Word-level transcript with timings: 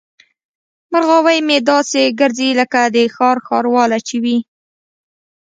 مرغاوۍ 0.91 1.39
مې 1.47 1.57
داسې 1.69 2.01
ګرځي 2.19 2.49
لکه 2.59 2.79
د 2.95 2.97
ښار 3.15 3.37
ښارواله 3.45 3.99
چې 4.07 4.15
وي. 4.23 4.37